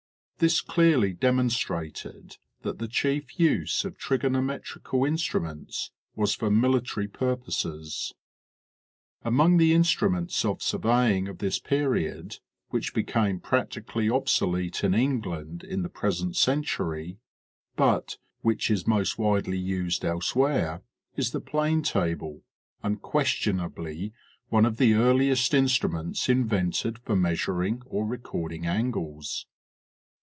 [0.39, 8.15] This clearly demonstrated that the chief use of trigonometrical instruments was for military pur poses.
[9.23, 12.37] Among the instruments of surveying of this period
[12.69, 17.19] which became practically obsolete in England in the present century,
[17.75, 20.81] but which is most widely used elsewhere,
[21.15, 22.41] is the plane table,
[22.81, 24.11] unquestionably
[24.49, 29.45] one of the earliest instruments invented for measuring or recording angles.